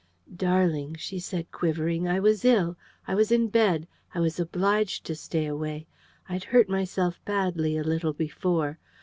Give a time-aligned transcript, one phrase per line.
[0.35, 2.75] "Darling," she said, quivering, "I was ill.
[3.07, 3.87] I was in bed.
[4.15, 5.85] I was obliged to stay away.
[6.27, 8.79] I'd hurt myself badly a little before....